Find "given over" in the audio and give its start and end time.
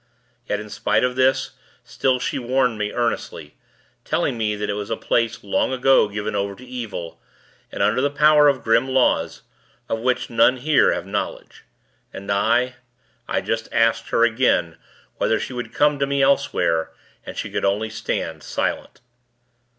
6.09-6.55